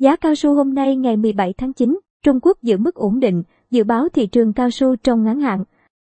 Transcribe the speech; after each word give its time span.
Giá 0.00 0.16
cao 0.16 0.34
su 0.34 0.54
hôm 0.54 0.74
nay 0.74 0.96
ngày 0.96 1.16
17 1.16 1.52
tháng 1.58 1.72
9, 1.72 2.00
Trung 2.22 2.38
Quốc 2.42 2.62
giữ 2.62 2.76
mức 2.76 2.94
ổn 2.94 3.20
định, 3.20 3.42
dự 3.70 3.84
báo 3.84 4.08
thị 4.08 4.26
trường 4.26 4.52
cao 4.52 4.70
su 4.70 4.96
trong 4.96 5.24
ngắn 5.24 5.40
hạn. 5.40 5.64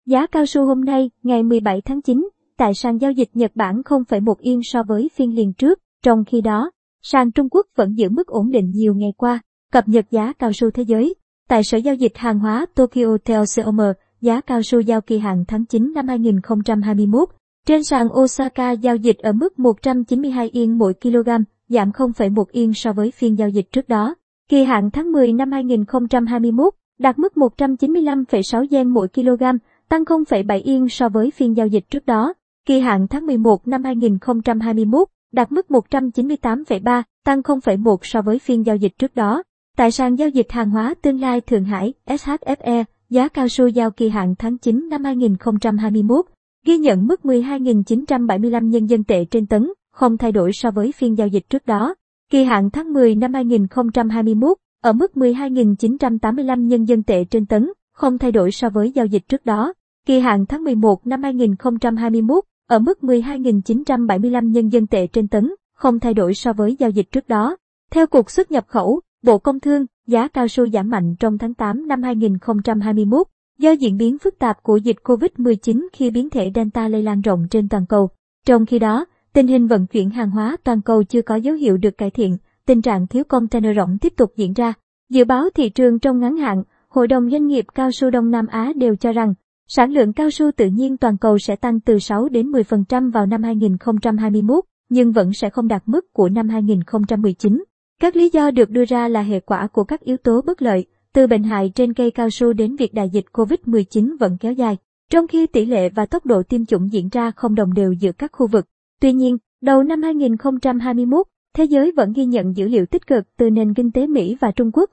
Giá 0.05 0.27
cao 0.27 0.45
su 0.45 0.65
hôm 0.65 0.85
nay, 0.85 1.11
ngày 1.23 1.43
17 1.43 1.81
tháng 1.81 2.01
9, 2.01 2.29
tại 2.57 2.73
sàn 2.73 2.97
giao 2.97 3.11
dịch 3.11 3.29
Nhật 3.33 3.51
Bản 3.55 3.81
0,1 3.85 4.33
yên 4.39 4.59
so 4.63 4.83
với 4.83 5.09
phiên 5.15 5.35
liền 5.35 5.53
trước, 5.53 5.79
trong 6.03 6.25
khi 6.25 6.41
đó, 6.41 6.71
sàn 7.01 7.31
Trung 7.31 7.47
Quốc 7.51 7.65
vẫn 7.75 7.97
giữ 7.97 8.09
mức 8.09 8.27
ổn 8.27 8.51
định 8.51 8.71
nhiều 8.71 8.95
ngày 8.95 9.13
qua. 9.17 9.39
Cập 9.71 9.87
nhật 9.87 10.05
giá 10.11 10.33
cao 10.33 10.51
su 10.53 10.71
thế 10.71 10.83
giới. 10.83 11.15
Tại 11.47 11.63
Sở 11.63 11.77
Giao 11.77 11.95
dịch 11.95 12.17
Hàng 12.17 12.39
hóa 12.39 12.65
Tokyo 12.75 13.17
TLCOM, 13.25 13.79
giá 14.21 14.41
cao 14.41 14.61
su 14.61 14.79
giao 14.79 15.01
kỳ 15.01 15.17
hạn 15.17 15.43
tháng 15.47 15.65
9 15.65 15.91
năm 15.95 16.07
2021. 16.07 17.29
Trên 17.67 17.83
sàn 17.83 18.07
Osaka 18.19 18.71
giao 18.71 18.95
dịch 18.95 19.17
ở 19.17 19.31
mức 19.31 19.59
192 19.59 20.49
yên 20.49 20.77
mỗi 20.77 20.93
kg, 20.93 21.29
giảm 21.69 21.91
0,1 21.91 22.43
yên 22.51 22.73
so 22.73 22.93
với 22.93 23.11
phiên 23.11 23.37
giao 23.37 23.49
dịch 23.49 23.71
trước 23.71 23.89
đó. 23.89 24.15
Kỳ 24.49 24.63
hạn 24.63 24.91
tháng 24.91 25.11
10 25.11 25.33
năm 25.33 25.51
2021 25.51 26.73
đạt 26.99 27.19
mức 27.19 27.33
195,6 27.35 28.65
yen 28.69 28.89
mỗi 28.89 29.07
kg, 29.07 29.43
tăng 29.89 30.03
0,7 30.03 30.61
yên 30.63 30.89
so 30.89 31.09
với 31.09 31.31
phiên 31.31 31.57
giao 31.57 31.67
dịch 31.67 31.89
trước 31.89 32.05
đó. 32.05 32.33
Kỳ 32.65 32.79
hạn 32.79 33.07
tháng 33.07 33.25
11 33.25 33.67
năm 33.67 33.83
2021 33.83 35.07
đạt 35.31 35.51
mức 35.51 35.65
198,3, 35.69 37.03
tăng 37.25 37.41
0,1 37.41 37.97
so 38.01 38.21
với 38.21 38.39
phiên 38.39 38.65
giao 38.65 38.75
dịch 38.75 38.97
trước 38.97 39.15
đó. 39.15 39.43
Tại 39.77 39.91
sàn 39.91 40.15
giao 40.15 40.29
dịch 40.29 40.51
hàng 40.51 40.69
hóa 40.69 40.93
tương 41.01 41.21
lai 41.21 41.41
Thượng 41.41 41.65
Hải 41.65 41.93
SHFE, 42.05 42.83
giá 43.09 43.27
cao 43.27 43.47
su 43.47 43.67
giao 43.67 43.91
kỳ 43.91 44.09
hạn 44.09 44.35
tháng 44.39 44.57
9 44.57 44.89
năm 44.89 45.03
2021 45.03 46.25
ghi 46.65 46.77
nhận 46.77 47.07
mức 47.07 47.21
12.975 47.23 48.69
nhân 48.69 48.85
dân 48.85 49.03
tệ 49.03 49.25
trên 49.25 49.45
tấn, 49.45 49.69
không 49.99 50.17
thay 50.17 50.31
đổi 50.31 50.53
so 50.53 50.71
với 50.71 50.91
phiên 50.91 51.17
giao 51.17 51.27
dịch 51.27 51.49
trước 51.49 51.65
đó. 51.65 51.95
Kỳ 52.31 52.43
hạn 52.43 52.69
tháng 52.69 52.93
10 52.93 53.15
năm 53.15 53.33
2021 53.33 54.57
ở 54.83 54.93
mức 54.93 55.11
12.985 55.15 56.67
nhân 56.67 56.85
dân 56.85 57.03
tệ 57.03 57.23
trên 57.23 57.45
tấn, 57.45 57.71
không 57.93 58.17
thay 58.17 58.31
đổi 58.31 58.51
so 58.51 58.69
với 58.69 58.91
giao 58.91 59.05
dịch 59.05 59.27
trước 59.27 59.45
đó. 59.45 59.73
Kỳ 60.05 60.19
hạn 60.19 60.45
tháng 60.45 60.63
11 60.63 61.07
năm 61.07 61.23
2021 61.23 62.43
ở 62.69 62.79
mức 62.79 62.99
12.975 63.01 64.51
nhân 64.51 64.69
dân 64.69 64.87
tệ 64.87 65.07
trên 65.07 65.27
tấn, 65.27 65.55
không 65.75 65.99
thay 65.99 66.13
đổi 66.13 66.33
so 66.33 66.53
với 66.53 66.75
giao 66.79 66.89
dịch 66.89 67.11
trước 67.11 67.27
đó. 67.27 67.57
Theo 67.91 68.07
Cục 68.07 68.31
xuất 68.31 68.51
nhập 68.51 68.65
khẩu, 68.67 69.01
Bộ 69.23 69.37
Công 69.37 69.59
Thương, 69.59 69.85
giá 70.07 70.27
cao 70.27 70.47
su 70.47 70.69
giảm 70.69 70.89
mạnh 70.89 71.15
trong 71.19 71.37
tháng 71.37 71.53
8 71.53 71.87
năm 71.87 72.03
2021 72.03 73.27
do 73.57 73.71
diễn 73.71 73.97
biến 73.97 74.17
phức 74.17 74.39
tạp 74.39 74.63
của 74.63 74.77
dịch 74.77 74.97
COVID-19 75.03 75.87
khi 75.93 76.09
biến 76.11 76.29
thể 76.29 76.51
Delta 76.55 76.87
lây 76.87 77.03
lan 77.03 77.21
rộng 77.21 77.47
trên 77.51 77.69
toàn 77.69 77.85
cầu. 77.85 78.09
Trong 78.45 78.65
khi 78.65 78.79
đó, 78.79 79.05
tình 79.33 79.47
hình 79.47 79.67
vận 79.67 79.87
chuyển 79.87 80.09
hàng 80.09 80.31
hóa 80.31 80.57
toàn 80.63 80.81
cầu 80.81 81.03
chưa 81.03 81.21
có 81.21 81.35
dấu 81.35 81.55
hiệu 81.55 81.77
được 81.77 81.97
cải 81.97 82.09
thiện, 82.09 82.37
tình 82.65 82.81
trạng 82.81 83.07
thiếu 83.07 83.23
container 83.23 83.75
rộng 83.75 83.97
tiếp 84.01 84.13
tục 84.17 84.31
diễn 84.35 84.53
ra. 84.53 84.73
Dự 85.09 85.25
báo 85.25 85.49
thị 85.55 85.69
trường 85.69 85.99
trong 85.99 86.19
ngắn 86.19 86.37
hạn, 86.37 86.63
Hội 86.89 87.07
đồng 87.07 87.29
Doanh 87.29 87.47
nghiệp 87.47 87.65
Cao 87.75 87.91
su 87.91 88.09
Đông 88.09 88.31
Nam 88.31 88.47
Á 88.47 88.73
đều 88.75 88.95
cho 88.95 89.11
rằng, 89.11 89.33
sản 89.67 89.91
lượng 89.91 90.13
cao 90.13 90.29
su 90.29 90.51
tự 90.51 90.67
nhiên 90.67 90.97
toàn 90.97 91.17
cầu 91.17 91.37
sẽ 91.37 91.55
tăng 91.55 91.79
từ 91.79 91.99
6 91.99 92.29
đến 92.29 92.51
10% 92.51 93.11
vào 93.11 93.25
năm 93.25 93.43
2021, 93.43 94.63
nhưng 94.89 95.11
vẫn 95.11 95.33
sẽ 95.33 95.49
không 95.49 95.67
đạt 95.67 95.83
mức 95.85 96.13
của 96.13 96.29
năm 96.29 96.49
2019. 96.49 97.63
Các 98.01 98.15
lý 98.15 98.29
do 98.33 98.51
được 98.51 98.69
đưa 98.69 98.85
ra 98.85 99.07
là 99.07 99.21
hệ 99.21 99.39
quả 99.39 99.67
của 99.67 99.83
các 99.83 100.01
yếu 100.01 100.17
tố 100.17 100.41
bất 100.41 100.61
lợi, 100.61 100.85
từ 101.13 101.27
bệnh 101.27 101.43
hại 101.43 101.71
trên 101.75 101.93
cây 101.93 102.11
cao 102.11 102.29
su 102.29 102.53
đến 102.53 102.75
việc 102.75 102.93
đại 102.93 103.09
dịch 103.09 103.25
COVID-19 103.33 104.17
vẫn 104.19 104.37
kéo 104.39 104.53
dài, 104.53 104.77
trong 105.11 105.27
khi 105.27 105.47
tỷ 105.47 105.65
lệ 105.65 105.89
và 105.89 106.05
tốc 106.05 106.25
độ 106.25 106.43
tiêm 106.43 106.65
chủng 106.65 106.91
diễn 106.91 107.09
ra 107.09 107.31
không 107.31 107.55
đồng 107.55 107.73
đều 107.73 107.93
giữa 107.93 108.11
các 108.11 108.31
khu 108.33 108.47
vực. 108.47 108.65
Tuy 109.01 109.13
nhiên, 109.13 109.37
đầu 109.61 109.83
năm 109.83 110.01
2021, 110.01 111.27
thế 111.55 111.63
giới 111.63 111.91
vẫn 111.91 112.13
ghi 112.13 112.25
nhận 112.25 112.57
dữ 112.57 112.67
liệu 112.67 112.85
tích 112.85 113.07
cực 113.07 113.35
từ 113.37 113.49
nền 113.49 113.73
kinh 113.73 113.91
tế 113.91 114.07
Mỹ 114.07 114.37
và 114.39 114.51
Trung 114.51 114.71
Quốc, 114.73 114.89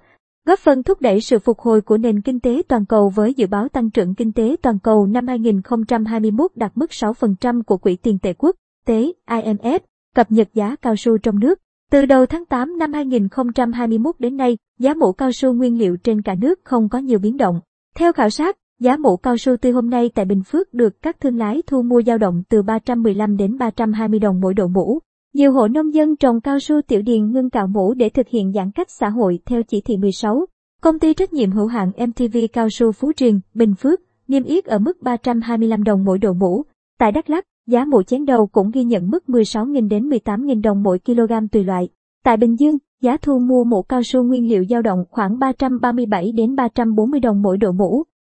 góp 0.46 0.58
phần 0.58 0.82
thúc 0.82 1.00
đẩy 1.00 1.20
sự 1.20 1.38
phục 1.38 1.58
hồi 1.58 1.80
của 1.80 1.98
nền 1.98 2.20
kinh 2.20 2.40
tế 2.40 2.62
toàn 2.68 2.86
cầu 2.86 3.08
với 3.14 3.34
dự 3.34 3.46
báo 3.46 3.68
tăng 3.68 3.90
trưởng 3.90 4.14
kinh 4.14 4.32
tế 4.32 4.56
toàn 4.62 4.78
cầu 4.78 5.06
năm 5.06 5.26
2021 5.26 6.50
đạt 6.54 6.72
mức 6.74 6.91
6% 6.91 7.62
của 7.62 7.76
Quỹ 7.76 7.97
tiền 7.97 8.19
tệ 8.19 8.32
quốc 8.32 8.56
tế 8.86 9.12
IMF, 9.28 9.78
cập 10.14 10.32
nhật 10.32 10.48
giá 10.54 10.76
cao 10.76 10.97
su 10.97 11.19
trong 11.19 11.38
nước. 11.41 11.58
Từ 11.91 12.06
đầu 12.06 12.26
tháng 12.26 12.44
8 12.47 12.78
năm 12.78 12.92
2021 12.92 14.14
đến 14.19 14.36
nay, 14.36 14.58
giá 14.78 14.94
mũ 14.94 15.12
cao 15.12 15.32
su 15.32 15.52
nguyên 15.52 15.78
liệu 15.78 15.97
trên 15.97 16.22
cả 16.22 16.34
nước 16.34 16.60
không 16.64 16.88
có 16.88 16.98
nhiều 16.98 17.19
biến 17.19 17.36
động. 17.36 17.60
Theo 17.97 18.12
khảo 18.12 18.31
sát, 18.31 18.56
giá 18.81 18.97
mũ 18.97 19.16
cao 19.16 19.37
su 19.37 19.56
tươi 19.56 19.72
hôm 19.72 19.91
nay 19.91 20.10
tại 20.14 20.25
Bình 20.25 20.42
Phước 20.42 20.75
được 20.75 21.03
các 21.03 21.20
thương 21.20 21.37
lái 21.37 21.62
thu 21.66 21.82
mua 21.82 22.03
dao 22.03 22.19
động 22.19 22.42
từ 22.48 22.62
315 22.62 23.37
đến 23.37 23.59
320 23.59 24.20
đồng 24.20 24.41
mỗi 24.41 24.54
độ 24.54 24.69
mũ. 24.69 24.98
Nhiều 25.34 25.53
hộ 25.53 25.69
nông 25.69 25.94
dân 25.94 26.16
trồng 26.16 26.41
cao 26.41 26.59
su 26.59 26.81
tiểu 26.88 27.03
điền 27.03 27.31
ngưng 27.31 27.50
cạo 27.50 27.66
mũ 27.66 27.94
để 27.94 28.09
thực 28.09 28.28
hiện 28.28 28.53
giãn 28.53 28.70
cách 28.70 28.91
xã 28.91 29.09
hội 29.09 29.38
theo 29.47 29.62
chỉ 29.62 29.81
thị 29.81 29.97
16. 29.97 30.47
Công 30.81 30.98
ty 30.98 31.14
trách 31.14 31.32
nhiệm 31.32 31.50
hữu 31.50 31.66
hạn 31.66 31.92
MTV 32.06 32.38
Cao 32.53 32.69
su 32.70 32.92
Phú 32.92 33.12
Triền, 33.12 33.41
Bình 33.54 33.75
Phước, 33.75 34.00
niêm 34.28 34.42
yết 34.42 34.64
ở 34.64 34.78
mức 34.78 35.03
325 35.03 35.82
đồng 35.82 36.04
mỗi 36.04 36.19
độ 36.19 36.32
mũ. 36.32 36.62
Tại 36.98 37.12
Đắk 37.12 37.31
Lắk, 37.31 37.44
giá 37.66 37.84
mũ 37.84 38.03
chén 38.03 38.25
đầu 38.25 38.47
cũng 38.47 38.70
ghi 38.70 38.84
nhận 38.84 39.10
mức 39.10 39.25
16.000 39.28 39.88
đến 39.88 40.08
18.000 40.08 40.62
đồng 40.62 40.82
mỗi 40.82 40.98
kg 40.98 41.48
tùy 41.53 41.64
loại. 41.64 41.88
Tại 42.25 42.37
Bình 42.37 42.56
Dương, 42.58 42.78
giá 43.03 43.16
thu 43.16 43.38
mua 43.38 43.64
mũ 43.64 43.82
cao 43.82 44.00
su 44.03 44.22
nguyên 44.22 44.48
liệu 44.48 44.64
dao 44.70 44.82
động 44.82 45.04
khoảng 45.10 45.38
337 45.38 46.32
đến 46.32 46.56
340 46.56 47.20
đồng 47.20 47.43
mỗi 47.43 47.58
độ 47.58 47.72
mũ. 47.72 48.03